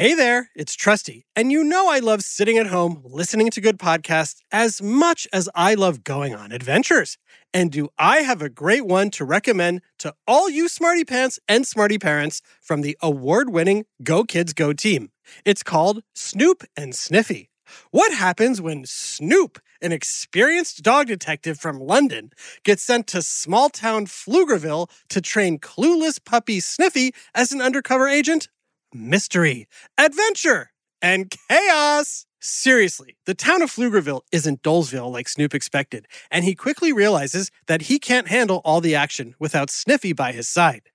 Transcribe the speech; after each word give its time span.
Hey 0.00 0.14
there, 0.14 0.48
it's 0.56 0.76
Trusty, 0.76 1.26
and 1.36 1.52
you 1.52 1.62
know 1.62 1.90
I 1.90 1.98
love 1.98 2.22
sitting 2.22 2.56
at 2.56 2.68
home 2.68 3.02
listening 3.04 3.50
to 3.50 3.60
good 3.60 3.78
podcasts 3.78 4.40
as 4.50 4.80
much 4.80 5.28
as 5.30 5.46
I 5.54 5.74
love 5.74 6.04
going 6.04 6.34
on 6.34 6.52
adventures. 6.52 7.18
And 7.52 7.70
do 7.70 7.90
I 7.98 8.20
have 8.20 8.40
a 8.40 8.48
great 8.48 8.86
one 8.86 9.10
to 9.10 9.26
recommend 9.26 9.82
to 9.98 10.14
all 10.26 10.48
you 10.48 10.70
smarty 10.70 11.04
pants 11.04 11.38
and 11.46 11.66
smarty 11.66 11.98
parents 11.98 12.40
from 12.62 12.80
the 12.80 12.96
award 13.02 13.50
winning 13.50 13.84
Go 14.02 14.24
Kids 14.24 14.54
Go 14.54 14.72
team? 14.72 15.10
It's 15.44 15.62
called 15.62 16.02
Snoop 16.14 16.64
and 16.78 16.94
Sniffy. 16.94 17.50
What 17.90 18.14
happens 18.14 18.58
when 18.58 18.86
Snoop, 18.86 19.58
an 19.82 19.92
experienced 19.92 20.82
dog 20.82 21.08
detective 21.08 21.60
from 21.60 21.78
London, 21.78 22.30
gets 22.64 22.82
sent 22.82 23.06
to 23.08 23.20
small 23.20 23.68
town 23.68 24.06
Pflugerville 24.06 24.88
to 25.10 25.20
train 25.20 25.58
clueless 25.58 26.18
puppy 26.24 26.58
Sniffy 26.58 27.12
as 27.34 27.52
an 27.52 27.60
undercover 27.60 28.08
agent? 28.08 28.48
Mystery, 28.92 29.68
adventure, 29.96 30.72
and 31.00 31.32
chaos! 31.48 32.26
Seriously, 32.40 33.16
the 33.24 33.34
town 33.34 33.62
of 33.62 33.70
Pflugerville 33.70 34.22
isn't 34.32 34.62
Dolesville 34.62 35.12
like 35.12 35.28
Snoop 35.28 35.54
expected, 35.54 36.06
and 36.28 36.44
he 36.44 36.56
quickly 36.56 36.92
realizes 36.92 37.52
that 37.68 37.82
he 37.82 38.00
can't 38.00 38.26
handle 38.26 38.60
all 38.64 38.80
the 38.80 38.96
action 38.96 39.36
without 39.38 39.70
Sniffy 39.70 40.12
by 40.12 40.32
his 40.32 40.48
side. 40.48 40.88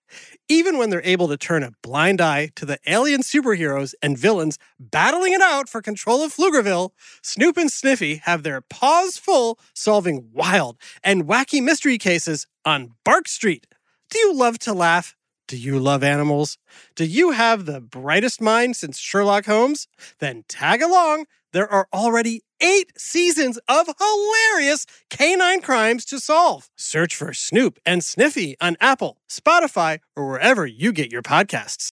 Even 0.50 0.78
when 0.78 0.90
they're 0.90 1.06
able 1.06 1.30
to 1.30 1.38
turn 1.38 1.64
a 1.64 1.72
blind 1.82 2.20
eye 2.20 2.50
to 2.56 2.66
the 2.66 2.80
alien 2.86 3.22
superheroes 3.22 3.94
and 4.02 4.18
villains 4.18 4.58
battling 4.78 5.32
it 5.32 5.42
out 5.42 5.70
for 5.70 5.82
control 5.82 6.22
of 6.22 6.36
Pflugerville, 6.36 6.90
Snoop 7.22 7.56
and 7.56 7.72
Sniffy 7.72 8.16
have 8.16 8.44
their 8.44 8.60
paws 8.60 9.18
full 9.18 9.58
solving 9.74 10.30
wild 10.34 10.78
and 11.02 11.28
wacky 11.28 11.64
mystery 11.64 11.98
cases 11.98 12.46
on 12.66 12.92
Bark 13.06 13.30
Street. 13.30 13.68
Do 14.10 14.20
you 14.20 14.34
love 14.34 14.60
to 14.60 14.74
laugh? 14.74 15.16
Do 15.48 15.58
you 15.58 15.78
love 15.78 16.04
animals? 16.04 16.58
Do 16.96 17.06
you 17.06 17.32
have 17.32 17.66
the 17.66 17.80
brightest 17.80 18.42
mind 18.42 18.76
since 18.76 18.98
Sherlock 18.98 19.46
Holmes? 19.46 19.88
Then 20.20 20.44
tag 20.48 20.82
along. 20.82 21.26
There 21.54 21.72
are 21.72 21.88
already 21.94 22.42
eight 22.60 22.92
seasons 22.98 23.60
of 23.68 23.88
hilarious 24.00 24.88
canine 25.12 25.62
crimes 25.62 26.04
to 26.06 26.20
solve. 26.20 26.70
Search 26.76 27.16
for 27.16 27.32
Snoop 27.32 27.78
and 27.86 28.04
Sniffy 28.04 28.56
on 28.60 28.76
Apple, 28.82 29.18
Spotify, 29.30 30.00
or 30.16 30.28
wherever 30.28 30.66
you 30.66 30.92
get 30.92 31.12
your 31.12 31.22
podcasts. 31.22 31.92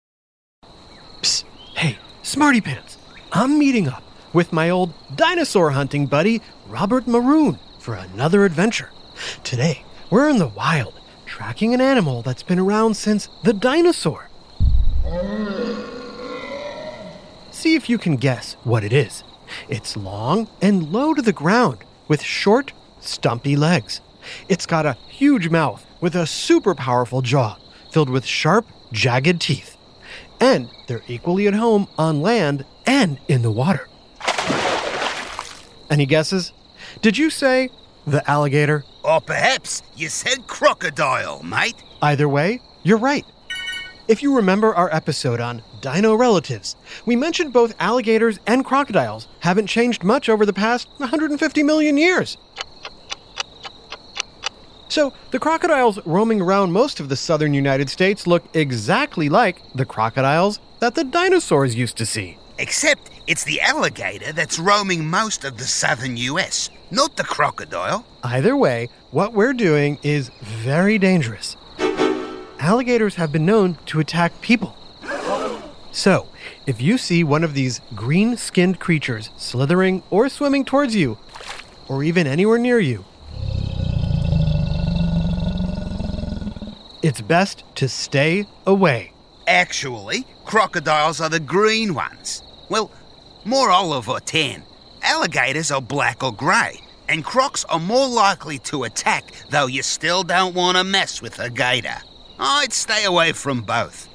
Psst. 1.22 1.45
Hey, 1.76 1.98
Smarty 2.22 2.62
Pants. 2.62 3.00
I'm 3.32 3.58
meeting 3.58 3.88
up 3.88 4.04
with 4.32 4.54
my 4.54 4.70
old 4.70 4.94
dinosaur 5.16 5.72
hunting 5.72 6.06
buddy, 6.06 6.42
Robert 6.68 7.08
Maroon, 7.08 7.58
for 7.80 7.95
another 7.95 8.45
adventure. 8.45 8.92
Today, 9.44 9.84
we're 10.12 10.30
in 10.30 10.38
the 10.38 10.48
wild 10.48 10.98
tracking 11.40 11.73
an 11.73 11.80
animal 11.80 12.22
that's 12.22 12.44
been 12.44 12.59
around 12.59 12.95
since 12.95 13.30
the 13.44 13.54
dinosaur. 13.54 14.28
See 17.50 17.76
if 17.76 17.90
you 17.90 17.98
can 17.98 18.18
guess 18.18 18.58
what 18.66 18.84
it 18.84 18.92
is. 18.92 19.23
It's 19.70 19.95
long 19.95 20.50
and 20.62 20.92
low 20.92 21.14
to 21.14 21.22
the 21.22 21.32
ground 21.32 21.78
with 22.10 22.22
short, 22.22 22.73
stumpy 23.00 23.56
legs. 23.56 24.02
It's 24.50 24.66
got 24.66 24.86
a 24.86 24.98
huge 25.08 25.48
mouth 25.48 25.86
with 26.02 26.14
a 26.14 26.28
super 26.28 26.76
powerful 26.76 27.22
jaw 27.22 27.56
filled 27.90 28.10
with 28.10 28.26
sharp, 28.26 28.66
jagged 28.92 29.40
teeth. 29.40 29.78
And 30.42 30.70
they're 30.88 31.04
equally 31.08 31.48
at 31.48 31.54
home 31.54 31.88
on 31.98 32.22
land 32.22 32.66
and 32.86 33.17
in 33.30 33.44
the 33.44 33.52
water. 33.52 33.88
Any 35.90 36.06
guesses? 36.06 36.52
Did 37.02 37.17
you 37.17 37.30
say 37.30 37.70
the 38.12 38.30
alligator? 38.30 38.84
Or 39.04 39.22
perhaps 39.22 39.82
you 39.96 40.10
said 40.10 40.48
crocodile, 40.48 41.44
mate. 41.44 41.76
Either 42.02 42.28
way, 42.28 42.62
you're 42.84 42.98
right. 42.98 43.26
If 44.08 44.24
you 44.24 44.36
remember 44.36 44.74
our 44.74 44.94
episode 44.94 45.40
on 45.40 45.62
dino 45.82 46.16
relatives, 46.16 46.76
we 47.06 47.16
mentioned 47.16 47.54
both 47.54 47.76
alligators 47.80 48.40
and 48.48 48.66
crocodiles 48.66 49.28
haven't 49.42 49.68
changed 49.68 50.04
much 50.04 50.30
over 50.30 50.46
the 50.46 50.54
past 50.54 50.90
150 50.98 51.64
million 51.64 51.98
years. 51.98 52.38
So, 54.88 55.14
the 55.30 55.38
crocodiles 55.38 56.00
roaming 56.06 56.42
around 56.42 56.72
most 56.72 57.00
of 57.00 57.10
the 57.10 57.16
southern 57.16 57.54
United 57.54 57.92
States 57.92 58.26
look 58.26 58.44
exactly 58.56 59.30
like 59.30 59.62
the 59.76 59.86
crocodiles 59.86 60.60
that 60.80 60.95
the 60.95 61.04
dinosaurs 61.04 61.76
used 61.76 61.95
to 61.98 62.06
see. 62.08 62.39
Except 62.58 63.12
it's 63.30 63.44
the 63.44 63.62
alligator 63.62 64.34
that's 64.34 64.58
roaming 64.58 65.08
most 65.08 65.45
of 65.45 65.60
the 65.60 65.64
southern 65.64 66.17
US, 66.17 66.72
not 66.90 67.16
the 67.16 67.23
crocodile. 67.23 68.04
Either 68.23 68.58
way, 68.58 68.90
what 69.12 69.34
we're 69.34 69.54
doing 69.54 70.00
is 70.02 70.32
very 70.42 70.98
dangerous. 70.98 71.56
Alligators 72.58 73.14
have 73.16 73.32
been 73.32 73.45
known 73.45 73.78
to 73.86 74.00
attack 74.00 74.42
people. 74.42 74.76
So, 75.92 76.28
if 76.66 76.82
you 76.82 76.98
see 76.98 77.23
one 77.23 77.44
of 77.44 77.54
these 77.54 77.82
green 77.94 78.36
skinned 78.36 78.80
creatures 78.80 79.30
slithering 79.38 80.02
or 80.10 80.28
swimming 80.28 80.66
towards 80.66 80.95
you, 80.95 81.20
or 81.88 82.04
even 82.04 82.26
anywhere 82.26 82.58
near 82.58 82.80
you, 82.80 83.06
it's 87.04 87.22
best 87.22 87.64
to 87.76 87.88
stay 87.88 88.48
away. 88.66 89.14
Actually, 89.45 90.26
crocodiles 90.45 91.22
are 91.22 91.30
the 91.30 91.39
green 91.39 91.94
ones. 91.94 92.42
Well, 92.70 92.92
more 93.45 93.72
olive 93.72 94.10
or 94.10 94.20
tan. 94.20 94.64
Alligators 95.02 95.72
are 95.72 95.82
black 95.82 96.23
or 96.23 96.33
grey, 96.33 96.80
and 97.08 97.23
crocs 97.23 97.66
are 97.66 97.80
more 97.80 98.08
likely 98.08 98.60
to 98.60 98.83
attack, 98.83 99.32
though 99.50 99.67
you 99.67 99.83
still 99.83 100.23
don't 100.23 100.55
want 100.55 100.77
to 100.77 100.83
mess 100.83 101.22
with 101.22 101.39
a 101.39 101.50
gator. 101.50 101.98
I'd 102.39 102.73
stay 102.73 103.05
away 103.05 103.32
from 103.33 103.61
both. 103.61 104.08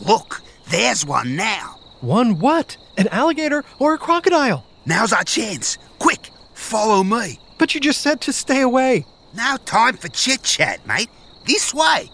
Look, 0.00 0.42
there's 0.70 1.06
one 1.06 1.36
now. 1.36 1.78
One 2.00 2.38
what? 2.38 2.76
An 2.96 3.08
alligator 3.08 3.64
or 3.78 3.94
a 3.94 3.98
crocodile? 3.98 4.66
Now's 4.86 5.12
our 5.12 5.24
chance. 5.24 5.78
Quick, 5.98 6.30
follow 6.52 7.02
me. 7.02 7.40
But 7.58 7.74
you 7.74 7.80
just 7.80 8.00
said 8.00 8.20
to 8.22 8.32
stay 8.32 8.60
away. 8.60 9.06
Now 9.34 9.56
time 9.64 9.96
for 9.96 10.08
chit 10.08 10.42
chat, 10.42 10.86
mate. 10.86 11.08
This 11.46 11.72
way. 11.72 12.10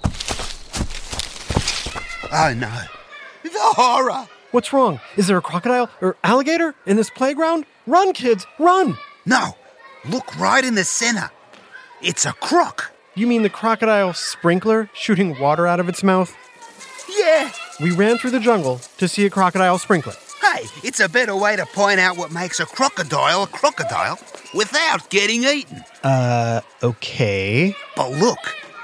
Oh 2.33 2.55
no. 2.55 2.83
The 3.43 3.51
horror! 3.59 4.29
What's 4.53 4.73
wrong? 4.73 5.01
Is 5.17 5.29
there 5.29 5.39
a 5.39 5.43
crocodile 5.43 5.89
or 6.01 6.17
alligator 6.25 6.75
in 6.85 6.97
this 6.97 7.09
playground? 7.09 7.67
Run, 7.87 8.13
kids, 8.13 8.47
run! 8.59 8.99
No, 9.25 9.57
look 10.09 10.37
right 10.39 10.65
in 10.65 10.75
the 10.75 10.85
center. 10.85 11.31
It's 12.03 12.27
a 12.27 12.33
croc. 12.33 12.91
You 13.15 13.29
mean 13.29 13.43
the 13.43 13.51
crocodile 13.51 14.13
sprinkler 14.13 14.91
shooting 14.93 15.39
water 15.39 15.69
out 15.69 15.79
of 15.79 15.89
its 15.89 16.03
mouth? 16.03 16.37
Yeah. 17.17 17.53
We 17.81 17.93
ran 17.93 18.19
through 18.19 18.31
the 18.33 18.41
jungle 18.41 18.81
to 18.99 19.07
see 19.07 19.25
a 19.25 19.31
crocodile 19.31 19.79
sprinkler. 19.79 20.15
Hey, 20.41 20.65
it's 20.83 20.99
a 20.99 21.09
better 21.09 21.37
way 21.37 21.55
to 21.55 21.67
point 21.67 22.01
out 22.01 22.17
what 22.17 22.33
makes 22.33 22.59
a 22.59 22.67
crocodile 22.67 23.45
a 23.45 23.47
crocodile 23.47 24.19
without 24.55 25.09
getting 25.11 25.45
eaten. 25.45 25.85
Uh, 26.03 26.61
okay. 26.83 27.77
But 27.95 28.11
look, 28.13 28.39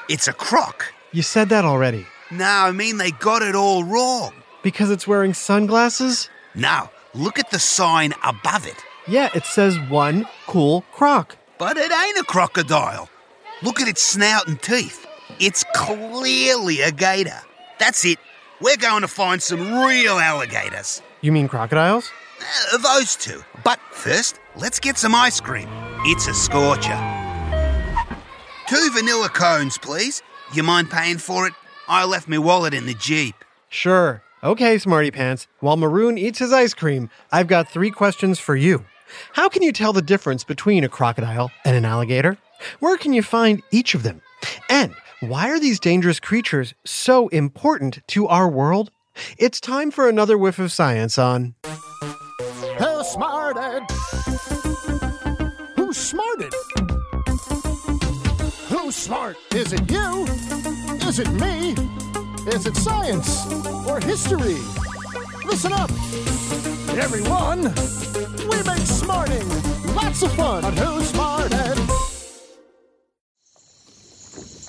it's 0.08 0.28
a 0.28 0.32
croc. 0.32 0.92
You 1.12 1.22
said 1.22 1.48
that 1.48 1.64
already. 1.64 2.06
No, 2.30 2.44
I 2.44 2.72
mean 2.72 2.98
they 2.98 3.10
got 3.10 3.42
it 3.42 3.54
all 3.56 3.82
wrong. 3.82 4.32
Because 4.66 4.90
it's 4.90 5.06
wearing 5.06 5.32
sunglasses? 5.32 6.28
No, 6.56 6.90
look 7.14 7.38
at 7.38 7.52
the 7.52 7.58
sign 7.60 8.12
above 8.24 8.66
it. 8.66 8.74
Yeah, 9.06 9.30
it 9.32 9.44
says 9.44 9.78
one 9.88 10.26
cool 10.48 10.80
croc. 10.90 11.36
But 11.56 11.76
it 11.76 11.92
ain't 11.92 12.18
a 12.18 12.24
crocodile. 12.24 13.08
Look 13.62 13.80
at 13.80 13.86
its 13.86 14.02
snout 14.02 14.48
and 14.48 14.60
teeth. 14.60 15.06
It's 15.38 15.64
clearly 15.72 16.80
a 16.80 16.90
gator. 16.90 17.40
That's 17.78 18.04
it. 18.04 18.18
We're 18.60 18.76
going 18.76 19.02
to 19.02 19.06
find 19.08 19.40
some 19.40 19.84
real 19.84 20.18
alligators. 20.18 21.00
You 21.20 21.30
mean 21.30 21.46
crocodiles? 21.46 22.10
Uh, 22.72 22.78
those 22.78 23.14
two. 23.14 23.44
But 23.62 23.78
first, 23.92 24.40
let's 24.56 24.80
get 24.80 24.98
some 24.98 25.14
ice 25.14 25.40
cream. 25.40 25.68
It's 26.06 26.26
a 26.26 26.34
scorcher. 26.34 26.98
Two 28.66 28.90
vanilla 28.94 29.28
cones, 29.28 29.78
please. 29.78 30.24
You 30.52 30.64
mind 30.64 30.90
paying 30.90 31.18
for 31.18 31.46
it? 31.46 31.52
I 31.86 32.04
left 32.04 32.26
my 32.26 32.38
wallet 32.38 32.74
in 32.74 32.86
the 32.86 32.94
Jeep. 32.94 33.36
Sure. 33.68 34.24
Okay, 34.46 34.78
Smarty 34.78 35.10
Pants. 35.10 35.48
While 35.58 35.76
Maroon 35.76 36.16
eats 36.16 36.38
his 36.38 36.52
ice 36.52 36.72
cream, 36.72 37.10
I've 37.32 37.48
got 37.48 37.68
three 37.68 37.90
questions 37.90 38.38
for 38.38 38.54
you. 38.54 38.84
How 39.32 39.48
can 39.48 39.60
you 39.60 39.72
tell 39.72 39.92
the 39.92 40.00
difference 40.00 40.44
between 40.44 40.84
a 40.84 40.88
crocodile 40.88 41.50
and 41.64 41.74
an 41.74 41.84
alligator? 41.84 42.38
Where 42.78 42.96
can 42.96 43.12
you 43.12 43.24
find 43.24 43.60
each 43.72 43.96
of 43.96 44.04
them? 44.04 44.22
And 44.70 44.94
why 45.18 45.50
are 45.50 45.58
these 45.58 45.80
dangerous 45.80 46.20
creatures 46.20 46.74
so 46.84 47.26
important 47.28 48.06
to 48.06 48.28
our 48.28 48.48
world? 48.48 48.92
It's 49.36 49.60
time 49.60 49.90
for 49.90 50.08
another 50.08 50.38
whiff 50.38 50.60
of 50.60 50.70
science 50.70 51.18
on. 51.18 51.56
Who 52.78 53.02
smarted? 53.02 53.82
Who 55.74 55.92
smarted? 55.92 56.54
Who's 58.68 58.94
smart? 58.94 59.38
Is 59.52 59.72
it 59.72 59.90
you? 59.90 60.24
Is 61.02 61.18
it 61.18 61.32
me? 61.32 61.95
Is 62.48 62.64
it 62.64 62.76
science 62.76 63.44
or 63.88 63.98
history? 63.98 64.58
Listen 65.44 65.72
up, 65.72 65.90
everyone. 66.96 67.62
We 68.48 68.62
make 68.62 68.86
smarting 68.86 69.48
lots 69.96 70.22
of 70.22 70.32
fun 70.34 70.64
on 70.64 70.76
Who 70.76 71.02
Smarted. 71.02 71.76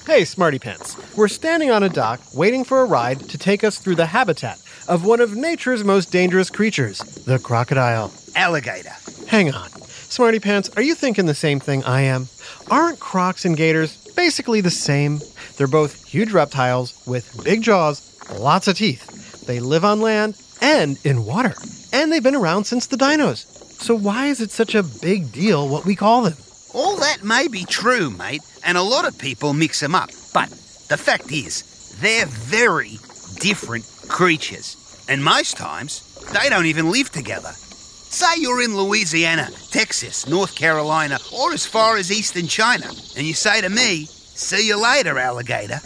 Hey, 0.08 0.26
Smarty 0.26 0.58
Pants. 0.58 0.98
We're 1.16 1.28
standing 1.28 1.70
on 1.70 1.84
a 1.84 1.90
dock 1.90 2.20
waiting 2.34 2.64
for 2.64 2.82
a 2.82 2.86
ride 2.86 3.20
to 3.30 3.38
take 3.38 3.64
us 3.64 3.78
through 3.78 3.96
the 3.96 4.08
habitat 4.08 4.60
of 4.88 5.06
one 5.06 5.22
of 5.22 5.36
nature's 5.36 5.84
most 5.84 6.12
dangerous 6.12 6.50
creatures, 6.50 6.98
the 6.98 7.38
crocodile. 7.38 8.12
Alligator. 8.36 8.96
Hang 9.28 9.54
on. 9.54 9.70
Smarty 10.10 10.40
Pants, 10.40 10.72
are 10.76 10.82
you 10.82 10.96
thinking 10.96 11.28
the 11.28 11.36
same 11.36 11.60
thing 11.60 11.84
I 11.84 12.02
am? 12.02 12.28
Aren't 12.72 13.00
crocs 13.00 13.46
and 13.46 13.56
gators 13.56 14.07
basically 14.18 14.60
the 14.60 14.70
same? 14.70 15.22
They're 15.56 15.68
both 15.68 16.04
huge 16.06 16.34
reptiles 16.34 17.02
with 17.08 17.42
big 17.46 17.62
jaws, 17.62 18.02
lots 18.38 18.68
of 18.68 18.76
teeth. 18.76 19.46
They 19.46 19.62
live 19.62 19.86
on 19.86 20.02
land 20.02 20.36
and 20.62 21.00
in 21.06 21.24
water, 21.24 21.54
and 21.94 22.12
they've 22.12 22.22
been 22.22 22.36
around 22.36 22.66
since 22.66 22.88
the 22.88 22.98
dinos. 22.98 23.46
So 23.80 23.96
why 23.96 24.26
is 24.26 24.42
it 24.42 24.52
such 24.52 24.76
a 24.76 24.84
big 24.84 25.32
deal 25.32 25.70
what 25.70 25.86
we 25.86 25.96
call 25.96 26.24
them? 26.24 26.34
All 26.74 26.98
that 26.98 27.24
may 27.24 27.48
be 27.48 27.64
true, 27.64 28.10
mate, 28.10 28.42
and 28.66 28.78
a 28.78 28.82
lot 28.82 29.08
of 29.08 29.18
people 29.18 29.54
mix 29.54 29.80
them 29.80 29.96
up. 29.96 30.10
But 30.34 30.50
the 30.90 30.98
fact 30.98 31.32
is, 31.32 31.96
they're 32.02 32.26
very 32.26 32.98
different 33.40 33.86
creatures. 34.10 35.06
And 35.08 35.24
most 35.24 35.58
times, 35.58 36.04
they 36.34 36.50
don't 36.50 36.66
even 36.66 36.92
live 36.92 37.12
together. 37.12 37.52
Say 38.18 38.42
you're 38.42 38.64
in 38.64 38.76
Louisiana, 38.76 39.48
Texas, 39.70 40.28
North 40.28 40.56
Carolina, 40.56 41.20
or 41.32 41.54
as 41.54 41.68
far 41.68 41.98
as 41.98 42.12
eastern 42.12 42.48
China, 42.48 42.88
and 43.16 43.28
you 43.28 43.36
say 43.36 43.62
to 43.62 43.70
me, 43.70 44.06
See 44.06 44.68
you 44.68 44.82
later, 44.82 45.20
alligator. 45.20 45.80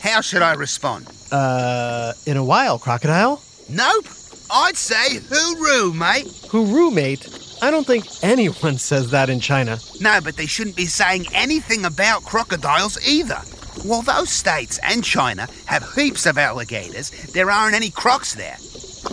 How 0.00 0.22
should 0.22 0.40
I 0.40 0.54
respond? 0.54 1.06
Uh, 1.30 2.14
in 2.24 2.38
a 2.38 2.42
while, 2.42 2.78
crocodile? 2.78 3.42
Nope. 3.68 4.06
I'd 4.50 4.78
say 4.78 5.18
hooroo, 5.18 5.94
mate. 5.94 6.24
Hooroo, 6.48 6.94
mate. 6.94 7.28
I 7.60 7.70
don't 7.70 7.86
think 7.86 8.06
anyone 8.22 8.78
says 8.78 9.10
that 9.10 9.28
in 9.28 9.40
China. 9.40 9.76
No, 10.00 10.18
but 10.24 10.38
they 10.38 10.46
shouldn't 10.46 10.76
be 10.76 10.86
saying 10.86 11.26
anything 11.34 11.84
about 11.84 12.22
crocodiles 12.22 12.96
either. 13.06 13.42
While 13.84 14.00
those 14.00 14.30
states 14.30 14.80
and 14.82 15.04
China 15.04 15.46
have 15.66 15.92
heaps 15.94 16.24
of 16.24 16.38
alligators, 16.38 17.10
there 17.34 17.50
aren't 17.50 17.74
any 17.74 17.90
crocs 17.90 18.32
there. 18.34 18.56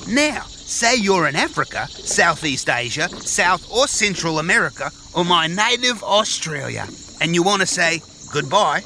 Now, 0.07 0.45
say 0.65 0.95
you're 0.95 1.27
in 1.27 1.35
Africa, 1.35 1.87
Southeast 1.87 2.69
Asia, 2.69 3.09
South 3.09 3.69
or 3.71 3.87
Central 3.87 4.39
America, 4.39 4.91
or 5.13 5.25
my 5.25 5.47
native 5.47 6.03
Australia, 6.03 6.87
and 7.21 7.35
you 7.35 7.43
want 7.43 7.61
to 7.61 7.67
say 7.67 8.01
goodbye, 8.31 8.81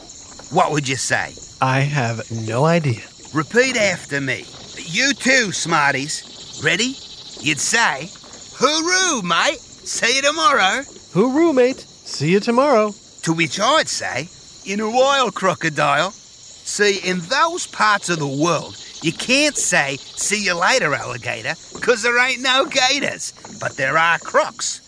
what 0.51 0.71
would 0.71 0.87
you 0.87 0.95
say? 0.95 1.33
I 1.61 1.81
have 1.81 2.29
no 2.31 2.65
idea. 2.65 3.01
Repeat 3.33 3.77
after 3.77 4.21
me. 4.21 4.45
You 4.77 5.13
too, 5.13 5.51
Smarties. 5.51 6.61
Ready? 6.63 6.95
You'd 7.39 7.59
say, 7.59 8.09
Hooroo, 8.57 9.23
mate! 9.23 9.59
See 9.59 10.17
you 10.17 10.21
tomorrow. 10.21 10.81
Hooroo, 11.13 11.53
mate. 11.53 11.79
See 11.79 12.31
you 12.31 12.39
tomorrow. 12.39 12.93
To 13.23 13.33
which 13.33 13.59
I'd 13.59 13.87
say, 13.87 14.29
in 14.65 14.79
a 14.79 14.89
while, 14.89 15.31
crocodile. 15.31 16.11
See, 16.11 16.99
in 17.09 17.19
those 17.21 17.67
parts 17.67 18.09
of 18.09 18.19
the 18.19 18.27
world, 18.27 18.75
you 19.07 19.13
can't 19.13 19.55
say, 19.55 19.95
see 19.95 20.43
you 20.43 20.53
later, 20.53 20.93
alligator, 20.93 21.53
because 21.73 22.03
there 22.03 22.19
ain't 22.19 22.41
no 22.41 22.65
gators, 22.65 23.31
but 23.57 23.77
there 23.77 23.97
are 23.97 24.19
crocs. 24.19 24.79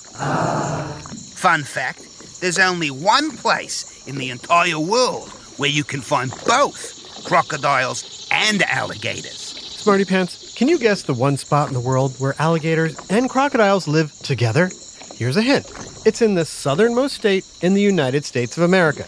Fun 1.38 1.64
fact 1.64 2.42
there's 2.42 2.60
only 2.60 2.92
one 2.92 3.32
place 3.38 4.06
in 4.08 4.18
the 4.18 4.30
entire 4.30 4.78
world 4.78 5.30
where 5.56 5.70
you 5.70 5.86
can 5.86 6.02
find 6.02 6.32
both 6.46 7.24
crocodiles 7.26 8.28
and 8.30 8.62
alligators. 8.64 9.56
Smarty 9.80 10.04
Pants, 10.04 10.54
can 10.54 10.68
you 10.68 10.78
guess 10.78 11.04
the 11.04 11.14
one 11.14 11.38
spot 11.38 11.70
in 11.70 11.74
the 11.74 11.80
world 11.80 12.14
where 12.18 12.36
alligators 12.40 13.00
and 13.10 13.30
crocodiles 13.30 13.88
live 13.88 14.12
together? 14.20 14.70
Here's 15.16 15.38
a 15.38 15.42
hint 15.42 15.66
it's 16.06 16.22
in 16.22 16.36
the 16.36 16.44
southernmost 16.44 17.16
state 17.16 17.46
in 17.62 17.74
the 17.74 17.82
United 17.82 18.26
States 18.26 18.58
of 18.58 18.64
America. 18.64 19.06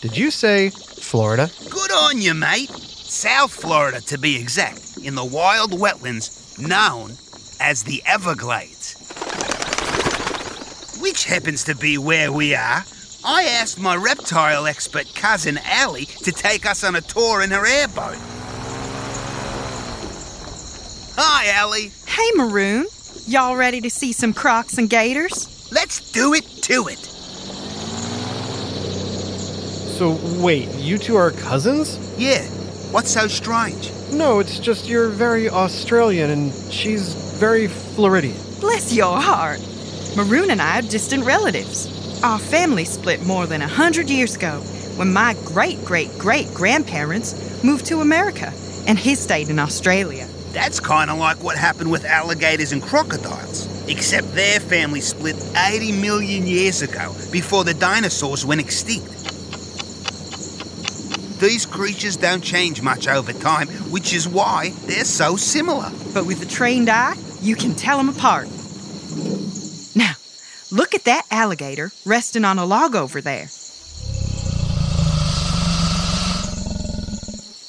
Did 0.00 0.16
you 0.16 0.30
say 0.30 0.70
Florida? 0.70 1.50
Good 1.68 1.92
on 1.92 2.22
you, 2.22 2.32
mate. 2.32 2.70
South 3.16 3.50
Florida, 3.50 4.02
to 4.02 4.18
be 4.18 4.36
exact, 4.36 4.98
in 5.02 5.14
the 5.14 5.24
wild 5.24 5.70
wetlands 5.70 6.58
known 6.58 7.12
as 7.58 7.82
the 7.82 8.02
Everglades. 8.04 8.94
Which 11.00 11.24
happens 11.24 11.64
to 11.64 11.74
be 11.74 11.96
where 11.96 12.30
we 12.30 12.54
are. 12.54 12.84
I 13.24 13.44
asked 13.44 13.80
my 13.80 13.96
reptile 13.96 14.66
expert 14.66 15.14
cousin 15.14 15.58
Allie 15.64 16.04
to 16.04 16.30
take 16.30 16.66
us 16.66 16.84
on 16.84 16.94
a 16.94 17.00
tour 17.00 17.40
in 17.40 17.52
her 17.52 17.66
airboat. 17.66 18.18
Hi, 21.16 21.48
Allie. 21.58 21.92
Hey, 22.06 22.30
Maroon. 22.34 22.86
Y'all 23.26 23.56
ready 23.56 23.80
to 23.80 23.88
see 23.88 24.12
some 24.12 24.34
crocs 24.34 24.76
and 24.76 24.90
gators? 24.90 25.70
Let's 25.72 26.12
do 26.12 26.34
it 26.34 26.44
to 26.64 26.88
it. 26.88 26.98
So, 29.96 30.18
wait, 30.44 30.68
you 30.74 30.98
two 30.98 31.16
are 31.16 31.30
cousins? 31.30 31.98
Yeah, 32.18 32.46
what's 32.92 33.10
so 33.10 33.26
strange? 33.28 33.90
No, 34.12 34.38
it's 34.38 34.58
just 34.58 34.88
you're 34.88 35.08
very 35.08 35.48
Australian 35.48 36.30
and 36.30 36.52
she's 36.72 37.14
very 37.38 37.68
Floridian. 37.68 38.36
Bless 38.60 38.92
your 38.92 39.20
heart. 39.20 39.60
Maroon 40.16 40.50
and 40.50 40.62
I 40.62 40.78
are 40.78 40.82
distant 40.82 41.24
relatives. 41.24 42.22
Our 42.22 42.38
family 42.38 42.84
split 42.84 43.24
more 43.26 43.46
than 43.46 43.62
a 43.62 43.68
hundred 43.68 44.08
years 44.08 44.36
ago 44.36 44.60
when 44.96 45.12
my 45.12 45.34
great 45.44 45.84
great 45.84 46.10
great 46.18 46.52
grandparents 46.54 47.62
moved 47.62 47.86
to 47.86 48.00
America 48.00 48.52
and 48.86 48.98
he 48.98 49.14
stayed 49.14 49.48
in 49.48 49.58
Australia. 49.58 50.26
That's 50.52 50.80
kind 50.80 51.10
of 51.10 51.18
like 51.18 51.42
what 51.42 51.56
happened 51.56 51.90
with 51.90 52.04
alligators 52.04 52.72
and 52.72 52.82
crocodiles. 52.82 53.66
Except 53.88 54.32
their 54.34 54.58
family 54.58 55.00
split 55.00 55.36
80 55.56 55.92
million 56.00 56.46
years 56.46 56.82
ago, 56.82 57.14
before 57.30 57.62
the 57.62 57.74
dinosaurs 57.74 58.44
went 58.44 58.60
extinct. 58.60 59.25
These 61.38 61.66
creatures 61.66 62.16
don't 62.16 62.42
change 62.42 62.80
much 62.80 63.06
over 63.08 63.30
time, 63.32 63.68
which 63.90 64.14
is 64.14 64.26
why 64.26 64.70
they're 64.86 65.04
so 65.04 65.36
similar. 65.36 65.90
But 66.14 66.24
with 66.24 66.42
a 66.42 66.46
trained 66.46 66.88
eye, 66.88 67.14
you 67.42 67.56
can 67.56 67.74
tell 67.74 67.98
them 67.98 68.08
apart. 68.08 68.48
Now, 69.94 70.14
look 70.70 70.94
at 70.94 71.04
that 71.04 71.26
alligator 71.30 71.90
resting 72.06 72.46
on 72.46 72.58
a 72.58 72.64
log 72.64 72.96
over 72.96 73.20
there. 73.20 73.48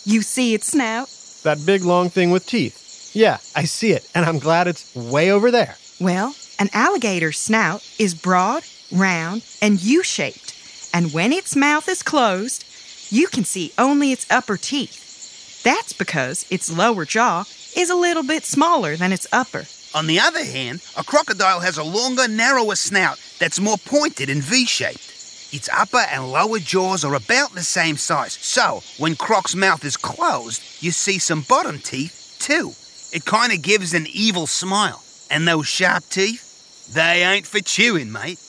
You 0.05 0.21
see 0.21 0.53
its 0.53 0.67
snout? 0.67 1.09
That 1.43 1.65
big 1.65 1.83
long 1.83 2.09
thing 2.09 2.31
with 2.31 2.47
teeth. 2.47 3.11
Yeah, 3.13 3.39
I 3.53 3.65
see 3.65 3.91
it, 3.91 4.09
and 4.15 4.25
I'm 4.25 4.39
glad 4.39 4.67
it's 4.67 4.95
way 4.95 5.29
over 5.29 5.51
there. 5.51 5.75
Well, 5.99 6.33
an 6.57 6.69
alligator's 6.71 7.37
snout 7.37 7.85
is 7.99 8.13
broad, 8.13 8.63
round, 8.93 9.43
and 9.61 9.83
U 9.83 10.03
shaped, 10.03 10.55
and 10.93 11.11
when 11.11 11.33
its 11.33 11.53
mouth 11.55 11.89
is 11.89 12.01
closed, 12.01 12.63
you 13.09 13.27
can 13.27 13.43
see 13.43 13.71
only 13.77 14.11
its 14.11 14.25
upper 14.29 14.57
teeth. 14.57 15.61
That's 15.63 15.93
because 15.93 16.45
its 16.49 16.75
lower 16.75 17.05
jaw 17.05 17.45
is 17.75 17.89
a 17.89 17.95
little 17.95 18.23
bit 18.23 18.43
smaller 18.43 18.95
than 18.95 19.11
its 19.11 19.27
upper. 19.31 19.65
On 19.93 20.07
the 20.07 20.19
other 20.19 20.43
hand, 20.43 20.83
a 20.97 21.03
crocodile 21.03 21.61
has 21.61 21.77
a 21.77 21.83
longer, 21.83 22.27
narrower 22.27 22.75
snout 22.75 23.19
that's 23.39 23.59
more 23.59 23.77
pointed 23.77 24.29
and 24.29 24.43
V 24.43 24.65
shaped. 24.65 25.13
Its 25.53 25.69
upper 25.69 26.03
and 26.11 26.31
lower 26.31 26.59
jaws 26.59 27.05
are 27.05 27.15
about 27.15 27.53
the 27.53 27.63
same 27.63 27.95
size, 27.95 28.33
so 28.33 28.81
when 28.97 29.15
Croc's 29.15 29.55
mouth 29.55 29.85
is 29.85 29.95
closed, 29.95 30.61
you 30.83 30.91
see 30.91 31.19
some 31.19 31.41
bottom 31.41 31.79
teeth 31.79 32.35
too. 32.39 32.73
It 33.13 33.25
kind 33.25 33.53
of 33.53 33.61
gives 33.61 33.93
an 33.93 34.07
evil 34.11 34.47
smile. 34.47 35.03
And 35.29 35.47
those 35.47 35.67
sharp 35.67 36.03
teeth, 36.09 36.93
they 36.93 37.23
ain't 37.23 37.47
for 37.47 37.59
chewing, 37.59 38.11
mate. 38.11 38.39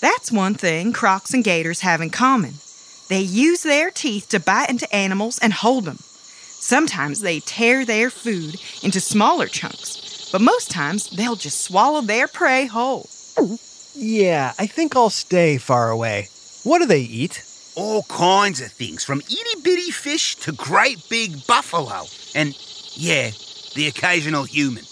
That's 0.00 0.32
one 0.32 0.54
thing 0.54 0.92
crocs 0.92 1.32
and 1.32 1.44
gators 1.44 1.80
have 1.80 2.00
in 2.00 2.10
common. 2.10 2.54
They 3.08 3.20
use 3.20 3.62
their 3.62 3.90
teeth 3.90 4.28
to 4.30 4.40
bite 4.40 4.70
into 4.70 4.92
animals 4.94 5.38
and 5.38 5.52
hold 5.52 5.84
them. 5.84 5.98
Sometimes 6.00 7.20
they 7.20 7.40
tear 7.40 7.84
their 7.84 8.08
food 8.08 8.60
into 8.82 9.00
smaller 9.00 9.46
chunks, 9.46 10.30
but 10.32 10.40
most 10.40 10.70
times 10.70 11.10
they'll 11.10 11.36
just 11.36 11.60
swallow 11.60 12.00
their 12.00 12.26
prey 12.26 12.66
whole. 12.66 13.08
Yeah, 13.94 14.54
I 14.58 14.66
think 14.66 14.96
I'll 14.96 15.10
stay 15.10 15.58
far 15.58 15.90
away. 15.90 16.28
What 16.62 16.78
do 16.78 16.86
they 16.86 17.02
eat? 17.02 17.44
All 17.76 18.04
kinds 18.04 18.60
of 18.60 18.72
things, 18.72 19.04
from 19.04 19.20
itty 19.20 19.60
bitty 19.62 19.90
fish 19.90 20.36
to 20.36 20.52
great 20.52 21.06
big 21.10 21.46
buffalo. 21.46 22.04
And, 22.34 22.56
yeah, 22.94 23.30
the 23.74 23.86
occasional 23.88 24.44
human. 24.44 24.84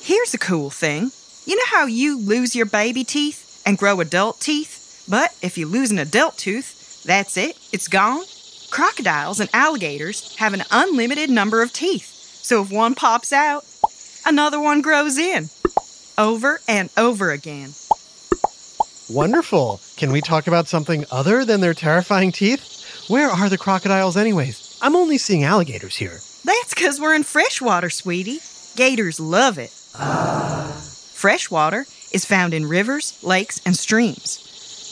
Here's 0.00 0.34
a 0.34 0.38
cool 0.38 0.70
thing. 0.70 1.12
You 1.44 1.56
know 1.56 1.66
how 1.66 1.86
you 1.86 2.18
lose 2.18 2.56
your 2.56 2.66
baby 2.66 3.04
teeth 3.04 3.62
and 3.64 3.78
grow 3.78 4.00
adult 4.00 4.40
teeth? 4.40 5.04
But 5.08 5.32
if 5.42 5.56
you 5.56 5.66
lose 5.66 5.92
an 5.92 5.98
adult 5.98 6.36
tooth, 6.36 6.75
that's 7.06 7.36
it, 7.36 7.56
it's 7.72 7.88
gone. 7.88 8.24
Crocodiles 8.70 9.40
and 9.40 9.48
alligators 9.52 10.36
have 10.36 10.52
an 10.54 10.64
unlimited 10.70 11.30
number 11.30 11.62
of 11.62 11.72
teeth. 11.72 12.04
So 12.42 12.62
if 12.62 12.70
one 12.70 12.94
pops 12.94 13.32
out, 13.32 13.64
another 14.26 14.60
one 14.60 14.82
grows 14.82 15.16
in. 15.16 15.48
Over 16.18 16.60
and 16.68 16.90
over 16.96 17.30
again. 17.30 17.70
Wonderful. 19.08 19.80
Can 19.96 20.10
we 20.10 20.20
talk 20.20 20.46
about 20.48 20.66
something 20.66 21.04
other 21.12 21.44
than 21.44 21.60
their 21.60 21.74
terrifying 21.74 22.32
teeth? 22.32 23.06
Where 23.08 23.28
are 23.28 23.48
the 23.48 23.58
crocodiles, 23.58 24.16
anyways? 24.16 24.78
I'm 24.82 24.96
only 24.96 25.16
seeing 25.16 25.44
alligators 25.44 25.96
here. 25.96 26.18
That's 26.44 26.74
because 26.74 27.00
we're 27.00 27.14
in 27.14 27.22
freshwater, 27.22 27.88
sweetie. 27.88 28.40
Gators 28.74 29.20
love 29.20 29.58
it. 29.58 29.70
Freshwater 31.14 31.86
is 32.12 32.24
found 32.24 32.52
in 32.52 32.66
rivers, 32.66 33.18
lakes, 33.22 33.60
and 33.64 33.76
streams. 33.76 34.45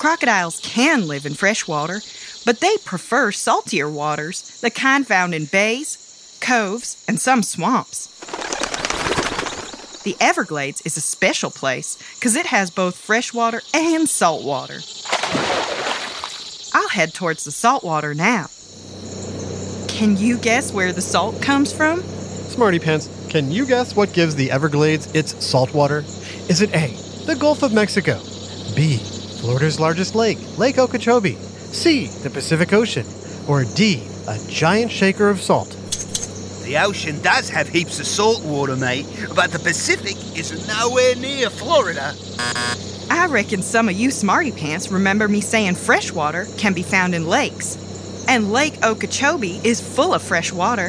Crocodiles 0.04 0.60
can 0.62 1.08
live 1.08 1.24
in 1.24 1.32
freshwater, 1.32 2.02
but 2.44 2.60
they 2.60 2.76
prefer 2.84 3.32
saltier 3.32 3.88
waters, 3.88 4.60
the 4.60 4.70
kind 4.70 5.06
found 5.06 5.34
in 5.34 5.46
bays, 5.46 6.36
coves, 6.42 7.02
and 7.08 7.18
some 7.18 7.42
swamps. 7.42 8.08
The 10.02 10.14
Everglades 10.20 10.82
is 10.82 10.98
a 10.98 11.00
special 11.00 11.50
place 11.50 11.96
because 12.16 12.36
it 12.36 12.44
has 12.44 12.70
both 12.70 12.98
freshwater 12.98 13.62
and 13.72 14.06
saltwater. 14.06 14.80
I'll 16.74 16.90
head 16.90 17.14
towards 17.14 17.44
the 17.44 17.50
saltwater 17.50 18.12
now. 18.12 18.48
Can 19.88 20.18
you 20.18 20.36
guess 20.36 20.70
where 20.70 20.92
the 20.92 21.00
salt 21.00 21.40
comes 21.40 21.72
from? 21.72 22.02
Smarty 22.02 22.78
Pants, 22.78 23.08
can 23.30 23.50
you 23.50 23.64
guess 23.64 23.96
what 23.96 24.12
gives 24.12 24.34
the 24.34 24.50
Everglades 24.50 25.06
its 25.14 25.42
saltwater? 25.42 26.00
Is 26.50 26.60
it 26.60 26.74
A, 26.74 26.88
the 27.24 27.36
Gulf 27.36 27.62
of 27.62 27.72
Mexico? 27.72 28.20
B, 28.76 29.00
Florida's 29.44 29.78
largest 29.78 30.14
lake, 30.14 30.38
Lake 30.56 30.78
Okeechobee? 30.78 31.34
C, 31.34 32.06
the 32.22 32.30
Pacific 32.30 32.72
Ocean? 32.72 33.04
Or 33.46 33.64
D, 33.64 34.02
a 34.26 34.38
giant 34.48 34.90
shaker 34.90 35.28
of 35.28 35.38
salt? 35.38 35.68
The 36.64 36.78
ocean 36.82 37.20
does 37.20 37.50
have 37.50 37.68
heaps 37.68 38.00
of 38.00 38.06
salt 38.06 38.42
water, 38.42 38.74
mate, 38.74 39.04
but 39.36 39.52
the 39.52 39.58
Pacific 39.58 40.16
is 40.34 40.66
nowhere 40.66 41.14
near 41.16 41.50
Florida. 41.50 42.14
I 43.10 43.26
reckon 43.26 43.60
some 43.60 43.90
of 43.90 43.94
you 43.94 44.10
smarty 44.10 44.50
pants 44.50 44.90
remember 44.90 45.28
me 45.28 45.42
saying 45.42 45.74
freshwater 45.74 46.46
can 46.56 46.72
be 46.72 46.82
found 46.82 47.14
in 47.14 47.26
lakes. 47.26 47.76
And 48.26 48.50
Lake 48.50 48.82
Okeechobee 48.82 49.60
is 49.62 49.78
full 49.78 50.14
of 50.14 50.22
fresh 50.22 50.54
water. 50.54 50.88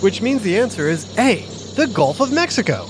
Which 0.00 0.22
means 0.22 0.44
the 0.44 0.60
answer 0.60 0.88
is 0.88 1.12
A, 1.18 1.44
the 1.74 1.90
Gulf 1.92 2.20
of 2.20 2.30
Mexico. 2.30 2.86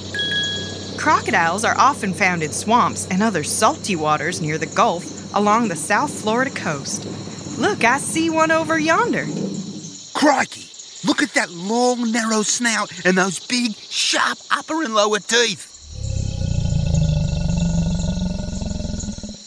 Crocodiles 0.98 1.64
are 1.64 1.78
often 1.78 2.12
found 2.12 2.42
in 2.42 2.50
swamps 2.50 3.06
and 3.08 3.22
other 3.22 3.44
salty 3.44 3.94
waters 3.94 4.40
near 4.40 4.58
the 4.58 4.66
Gulf 4.66 5.32
along 5.32 5.68
the 5.68 5.76
South 5.76 6.12
Florida 6.12 6.50
coast. 6.50 7.06
Look, 7.56 7.84
I 7.84 7.98
see 7.98 8.30
one 8.30 8.50
over 8.50 8.76
yonder. 8.78 9.24
Crikey! 10.12 10.66
Look 11.06 11.22
at 11.22 11.34
that 11.34 11.50
long, 11.50 12.10
narrow 12.10 12.42
snout 12.42 12.90
and 13.06 13.16
those 13.16 13.38
big, 13.38 13.74
sharp 13.76 14.38
upper 14.50 14.82
and 14.82 14.92
lower 14.92 15.20
teeth. 15.20 15.76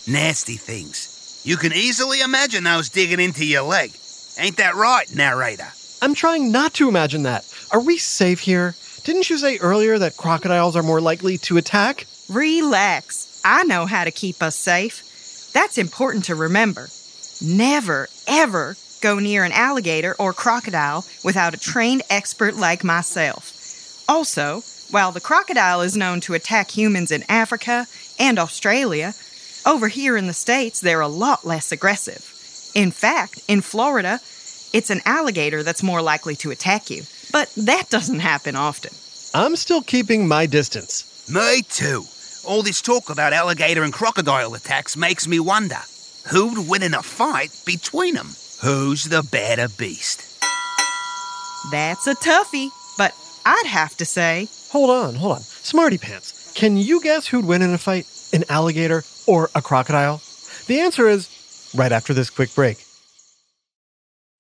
Nasty 0.08 0.56
things. 0.56 1.42
You 1.44 1.58
can 1.58 1.74
easily 1.74 2.22
imagine 2.22 2.64
those 2.64 2.88
digging 2.88 3.20
into 3.20 3.46
your 3.46 3.64
leg. 3.64 3.92
Ain't 4.40 4.58
that 4.58 4.76
right, 4.76 5.14
narrator? 5.14 5.68
I'm 6.02 6.16
trying 6.16 6.52
not 6.52 6.74
to 6.76 6.88
imagine 6.88 7.24
that. 7.24 7.46
Are 7.72 7.82
we 7.82 7.98
safe 7.98 8.40
here? 8.40 8.74
Didn't 9.04 9.32
you 9.32 9.40
say 9.40 9.58
earlier 9.58 9.98
that 9.98 10.16
crocodiles 10.16 10.76
are 10.76 10.84
more 10.84 11.02
likely 11.02 11.40
to 11.40 11.58
attack? 11.58 12.06
Relax. 12.30 13.42
I 13.44 13.64
know 13.64 13.88
how 13.88 14.04
to 14.04 14.12
keep 14.12 14.44
us 14.44 14.56
safe. 14.56 15.50
That's 15.54 15.80
important 15.80 16.26
to 16.26 16.36
remember. 16.36 16.88
Never, 17.42 18.10
ever 18.28 18.78
go 19.02 19.18
near 19.18 19.44
an 19.44 19.54
alligator 19.54 20.16
or 20.20 20.34
crocodile 20.34 21.04
without 21.24 21.56
a 21.56 21.60
trained 21.60 22.04
expert 22.12 22.56
like 22.56 22.84
myself. 22.84 24.06
Also, 24.08 24.62
while 24.92 25.12
the 25.12 25.20
crocodile 25.20 25.82
is 25.82 25.98
known 25.98 26.22
to 26.22 26.36
attack 26.36 26.70
humans 26.70 27.10
in 27.10 27.24
Africa 27.28 27.88
and 28.20 28.38
Australia, 28.38 29.16
over 29.66 29.88
here 29.88 30.16
in 30.16 30.28
the 30.28 30.34
States 30.34 30.80
they're 30.80 31.02
a 31.02 31.08
lot 31.08 31.44
less 31.44 31.72
aggressive. 31.72 32.72
In 32.76 32.92
fact, 32.92 33.42
in 33.48 33.62
Florida, 33.62 34.20
it's 34.74 34.92
an 34.92 35.02
alligator 35.06 35.64
that's 35.64 35.82
more 35.82 36.04
likely 36.04 36.36
to 36.36 36.52
attack 36.52 36.92
you. 36.92 37.02
But 37.32 37.52
that 37.56 37.90
doesn't 37.90 38.20
happen 38.20 38.56
often. 38.56 38.92
I'm 39.34 39.56
still 39.56 39.82
keeping 39.82 40.28
my 40.28 40.46
distance. 40.46 41.30
Me 41.30 41.62
too. 41.62 42.06
All 42.46 42.64
this 42.64 42.82
talk 42.82 43.10
about 43.10 43.34
alligator 43.34 43.84
and 43.84 43.94
crocodile 43.94 44.54
attacks 44.56 44.98
makes 44.98 45.28
me 45.28 45.40
wonder 45.40 45.78
who'd 46.30 46.68
win 46.68 46.84
in 46.84 46.94
a 46.94 47.02
fight 47.02 47.52
between 47.66 48.16
them? 48.16 48.30
Who's 48.62 49.06
the 49.06 49.24
better 49.24 49.68
beast? 49.78 50.44
That's 51.72 52.08
a 52.08 52.16
toughie, 52.16 52.70
but 52.98 53.14
I'd 53.46 53.68
have 53.68 53.96
to 53.98 54.06
say. 54.06 54.50
Hold 54.72 54.90
on, 54.90 55.16
hold 55.16 55.38
on. 55.38 55.42
Smarty 55.42 55.98
Pants, 55.98 56.52
can 56.56 56.78
you 56.78 57.02
guess 57.02 57.28
who'd 57.28 57.46
win 57.46 57.62
in 57.62 57.74
a 57.74 57.78
fight? 57.78 58.08
An 58.34 58.44
alligator 58.50 59.04
or 59.28 59.50
a 59.56 59.62
crocodile? 59.62 60.22
The 60.68 60.80
answer 60.80 61.08
is 61.08 61.30
right 61.76 61.92
after 61.92 62.14
this 62.14 62.30
quick 62.30 62.54
break. 62.56 62.86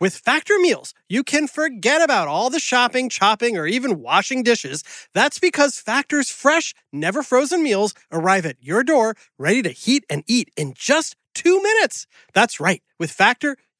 With 0.00 0.16
Factor 0.16 0.58
Meals, 0.58 0.94
you 1.08 1.22
can 1.22 1.46
forget 1.46 2.02
about 2.02 2.28
all 2.28 2.50
the 2.50 2.60
shopping, 2.60 3.08
chopping, 3.08 3.56
or 3.56 3.66
even 3.66 4.00
washing 4.00 4.42
dishes. 4.42 4.82
That's 5.14 5.38
because 5.38 5.78
Factor's 5.78 6.30
fresh, 6.30 6.74
never 6.92 7.22
frozen 7.22 7.62
meals 7.62 7.94
arrive 8.12 8.46
at 8.46 8.62
your 8.62 8.82
door 8.82 9.14
ready 9.38 9.62
to 9.62 9.70
heat 9.70 10.04
and 10.08 10.24
eat 10.26 10.50
in 10.56 10.74
just 10.76 11.16
two 11.34 11.62
minutes. 11.62 12.06
That's 12.32 12.60
right. 12.60 12.82
With 12.98 13.10
Factor, 13.10 13.56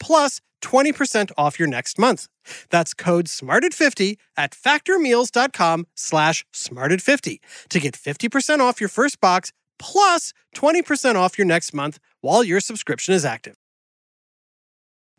plus 0.00 0.40
20% 0.62 1.30
off 1.38 1.58
your 1.58 1.68
next 1.68 1.98
month. 1.98 2.26
That's 2.70 2.94
code 2.94 3.26
SMARTED50 3.26 4.16
at 4.36 4.52
factormeals.com 4.52 5.86
slash 5.94 6.44
SMARTED50 6.52 7.38
to 7.70 7.80
get 7.80 7.94
50% 7.94 8.60
off 8.60 8.80
your 8.80 8.88
first 8.88 9.20
box 9.20 9.52
plus 9.78 10.32
20% 10.54 11.14
off 11.14 11.38
your 11.38 11.46
next 11.46 11.72
month 11.72 11.98
while 12.20 12.44
your 12.44 12.60
subscription 12.60 13.14
is 13.14 13.24
active. 13.24 13.56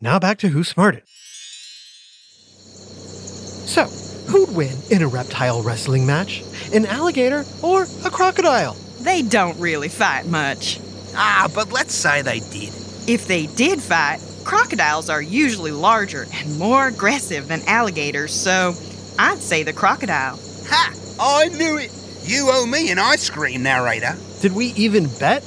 Now 0.00 0.18
back 0.18 0.38
to 0.38 0.48
Who 0.48 0.64
Smarted. 0.64 1.04
So, 3.66 3.84
who'd 4.30 4.54
win 4.54 4.76
in 4.90 5.02
a 5.02 5.08
reptile 5.08 5.62
wrestling 5.62 6.04
match? 6.04 6.42
An 6.74 6.86
alligator 6.86 7.44
or 7.62 7.86
a 8.04 8.10
crocodile? 8.10 8.74
They 9.00 9.22
don't 9.22 9.58
really 9.58 9.88
fight 9.88 10.26
much. 10.26 10.80
Ah, 11.14 11.50
but 11.54 11.72
let's 11.72 11.94
say 11.94 12.22
they 12.22 12.40
did. 12.40 12.72
If 13.06 13.26
they 13.26 13.46
did 13.46 13.80
fight, 13.80 14.18
crocodiles 14.44 15.08
are 15.08 15.22
usually 15.22 15.72
larger 15.72 16.26
and 16.32 16.58
more 16.58 16.86
aggressive 16.88 17.48
than 17.48 17.62
alligators, 17.66 18.32
so 18.32 18.74
I'd 19.18 19.38
say 19.38 19.62
the 19.62 19.72
crocodile. 19.72 20.38
Ha! 20.68 20.94
I 21.20 21.48
knew 21.48 21.78
it! 21.78 21.92
You 22.24 22.50
owe 22.52 22.66
me 22.66 22.90
an 22.90 22.98
ice 22.98 23.28
cream, 23.28 23.62
narrator. 23.62 24.16
Did 24.40 24.54
we 24.54 24.66
even 24.74 25.08
bet? 25.18 25.42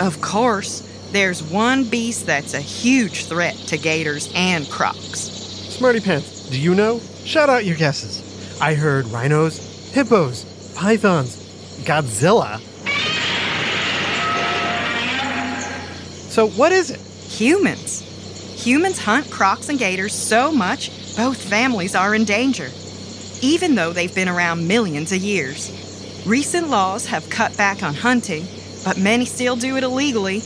Of 0.00 0.20
course, 0.20 0.82
there's 1.12 1.42
one 1.42 1.84
beast 1.84 2.26
that's 2.26 2.54
a 2.54 2.60
huge 2.60 3.26
threat 3.26 3.54
to 3.68 3.78
gators 3.78 4.30
and 4.34 4.68
crocs. 4.68 5.20
Smarty 5.20 6.00
Pants, 6.00 6.48
do 6.50 6.58
you 6.60 6.74
know? 6.74 7.00
Shout 7.24 7.48
out 7.48 7.64
your 7.64 7.76
guesses. 7.76 8.60
I 8.60 8.74
heard 8.74 9.06
rhinos, 9.06 9.92
hippos, 9.92 10.44
pythons, 10.74 11.36
Godzilla. 11.84 12.60
So, 16.36 16.48
what 16.48 16.70
is 16.70 16.90
it? 16.90 17.00
Humans. 17.00 18.62
Humans 18.62 18.98
hunt 18.98 19.30
crocs 19.30 19.70
and 19.70 19.78
gators 19.78 20.12
so 20.12 20.52
much, 20.52 20.90
both 21.16 21.42
families 21.42 21.94
are 21.94 22.14
in 22.14 22.26
danger, 22.26 22.68
even 23.40 23.74
though 23.74 23.94
they've 23.94 24.14
been 24.14 24.28
around 24.28 24.68
millions 24.68 25.12
of 25.12 25.22
years. 25.22 25.72
Recent 26.26 26.68
laws 26.68 27.06
have 27.06 27.30
cut 27.30 27.56
back 27.56 27.82
on 27.82 27.94
hunting, 27.94 28.44
but 28.84 28.98
many 28.98 29.24
still 29.24 29.56
do 29.56 29.78
it 29.78 29.82
illegally. 29.82 30.42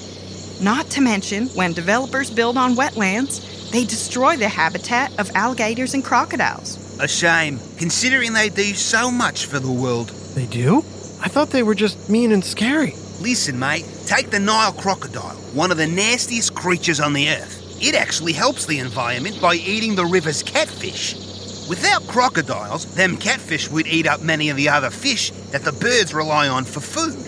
Not 0.62 0.86
to 0.90 1.00
mention, 1.00 1.48
when 1.56 1.72
developers 1.72 2.30
build 2.30 2.56
on 2.56 2.76
wetlands, 2.76 3.72
they 3.72 3.84
destroy 3.84 4.36
the 4.36 4.48
habitat 4.48 5.18
of 5.18 5.28
alligators 5.34 5.94
and 5.94 6.04
crocodiles. 6.04 7.00
A 7.00 7.08
shame, 7.08 7.58
considering 7.78 8.32
they 8.32 8.48
do 8.48 8.74
so 8.74 9.10
much 9.10 9.46
for 9.46 9.58
the 9.58 9.72
world. 9.72 10.10
They 10.36 10.46
do? 10.46 10.84
I 11.20 11.26
thought 11.26 11.50
they 11.50 11.64
were 11.64 11.74
just 11.74 12.08
mean 12.08 12.30
and 12.30 12.44
scary. 12.44 12.94
Listen, 13.20 13.58
mate, 13.58 13.84
take 14.06 14.30
the 14.30 14.40
Nile 14.40 14.72
crocodile, 14.72 15.36
one 15.52 15.70
of 15.70 15.76
the 15.76 15.86
nastiest 15.86 16.54
creatures 16.54 17.00
on 17.00 17.12
the 17.12 17.28
earth. 17.28 17.78
It 17.78 17.94
actually 17.94 18.32
helps 18.32 18.64
the 18.64 18.78
environment 18.78 19.38
by 19.42 19.56
eating 19.56 19.94
the 19.94 20.06
river's 20.06 20.42
catfish. 20.42 21.16
Without 21.68 22.06
crocodiles, 22.08 22.86
them 22.94 23.18
catfish 23.18 23.70
would 23.70 23.86
eat 23.86 24.06
up 24.06 24.22
many 24.22 24.48
of 24.48 24.56
the 24.56 24.70
other 24.70 24.88
fish 24.88 25.32
that 25.52 25.64
the 25.64 25.72
birds 25.72 26.14
rely 26.14 26.48
on 26.48 26.64
for 26.64 26.80
food. 26.80 27.18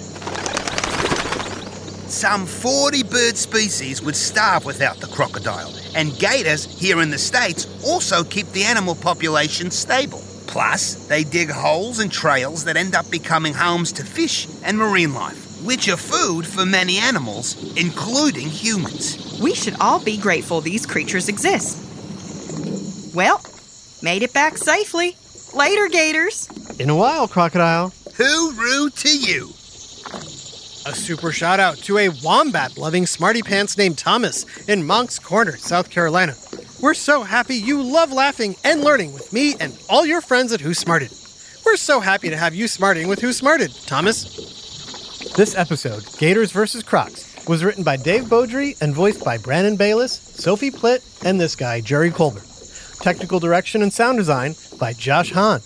Some 2.10 2.46
40 2.46 3.02
bird 3.02 3.36
species 3.36 4.00
would 4.00 4.16
starve 4.16 4.64
without 4.64 4.96
the 4.96 5.08
crocodile, 5.08 5.74
and 5.94 6.18
gators 6.18 6.64
here 6.64 7.02
in 7.02 7.10
the 7.10 7.18
States 7.18 7.66
also 7.84 8.24
keep 8.24 8.46
the 8.52 8.64
animal 8.64 8.94
population 8.94 9.70
stable. 9.70 10.22
Plus, 10.46 11.06
they 11.08 11.22
dig 11.22 11.50
holes 11.50 11.98
and 11.98 12.10
trails 12.10 12.64
that 12.64 12.78
end 12.78 12.94
up 12.94 13.10
becoming 13.10 13.52
homes 13.52 13.92
to 13.92 14.04
fish 14.04 14.48
and 14.64 14.78
marine 14.78 15.12
life 15.12 15.51
which 15.64 15.88
are 15.88 15.96
food 15.96 16.46
for 16.46 16.66
many 16.66 16.98
animals, 16.98 17.56
including 17.76 18.48
humans. 18.48 19.38
We 19.40 19.54
should 19.54 19.76
all 19.80 20.02
be 20.02 20.16
grateful 20.18 20.60
these 20.60 20.86
creatures 20.86 21.28
exist. 21.28 21.78
Well, 23.14 23.40
made 24.02 24.22
it 24.22 24.32
back 24.32 24.56
safely. 24.58 25.16
Later, 25.54 25.88
Gators. 25.88 26.48
In 26.78 26.90
a 26.90 26.96
while, 26.96 27.28
Crocodile. 27.28 27.90
Hooroo 27.90 28.90
to 29.02 29.18
you. 29.18 29.48
A 30.84 30.94
super 30.94 31.30
shout 31.30 31.60
out 31.60 31.76
to 31.78 31.98
a 31.98 32.08
wombat 32.24 32.76
loving 32.76 33.06
smarty 33.06 33.42
pants 33.42 33.78
named 33.78 33.98
Thomas 33.98 34.44
in 34.68 34.84
Moncks 34.84 35.18
Corner, 35.18 35.56
South 35.56 35.90
Carolina. 35.90 36.34
We're 36.80 36.94
so 36.94 37.22
happy 37.22 37.54
you 37.54 37.80
love 37.80 38.10
laughing 38.10 38.56
and 38.64 38.82
learning 38.82 39.12
with 39.12 39.32
me 39.32 39.54
and 39.60 39.78
all 39.88 40.04
your 40.04 40.20
friends 40.20 40.52
at 40.52 40.60
Who 40.60 40.74
Smarted. 40.74 41.12
We're 41.64 41.76
so 41.76 42.00
happy 42.00 42.30
to 42.30 42.36
have 42.36 42.56
you 42.56 42.66
smarting 42.66 43.06
with 43.06 43.20
Who 43.20 43.32
Smarted, 43.32 43.72
Thomas. 43.86 44.51
This 45.34 45.56
episode, 45.56 46.04
Gators 46.18 46.52
vs. 46.52 46.82
Crocs, 46.82 47.48
was 47.48 47.64
written 47.64 47.82
by 47.82 47.96
Dave 47.96 48.24
Beaudry 48.24 48.78
and 48.82 48.94
voiced 48.94 49.24
by 49.24 49.38
Brandon 49.38 49.76
Bayless, 49.76 50.12
Sophie 50.12 50.70
Plitt, 50.70 51.24
and 51.24 51.40
this 51.40 51.56
guy, 51.56 51.80
Jerry 51.80 52.10
Colbert. 52.10 52.44
Technical 53.00 53.40
direction 53.40 53.80
and 53.80 53.90
sound 53.90 54.18
design 54.18 54.54
by 54.78 54.92
Josh 54.92 55.32
Hahn. 55.32 55.62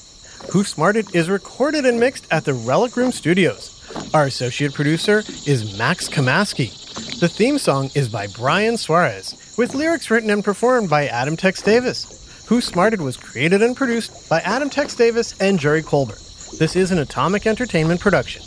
Who 0.53 0.63
Smarted 0.63 1.13
is 1.17 1.29
recorded 1.29 1.85
and 1.85 1.99
mixed 1.99 2.29
at 2.31 2.45
the 2.45 2.55
Relic 2.55 2.97
Room 2.97 3.11
Studios. 3.11 3.73
Our 4.15 4.27
associate 4.27 4.73
producer 4.73 5.25
is 5.47 5.77
Max 5.77 6.09
Kamaski. 6.09 7.19
The 7.19 7.29
theme 7.29 7.59
song 7.59 7.91
is 7.97 8.09
by 8.09 8.29
Brian 8.29 8.77
Suarez, 8.77 9.55
with 9.59 9.75
lyrics 9.75 10.13
written 10.13 10.31
and 10.31 10.45
performed 10.45 10.89
by 10.89 11.09
Adam 11.09 11.37
Tex 11.37 11.61
Davis. 11.61 12.47
Who 12.47 12.61
Smarted 12.61 13.01
was 13.01 13.17
created 13.17 13.65
and 13.65 13.77
produced 13.77 14.29
by 14.29 14.39
Adam 14.43 14.71
Tex 14.71 14.95
Davis 14.95 15.35
and 15.41 15.59
Jerry 15.59 15.83
Colbert. 15.83 16.23
This 16.61 16.77
is 16.77 16.93
an 16.93 16.99
Atomic 17.01 17.49
Entertainment 17.49 18.01
production. 18.01 18.45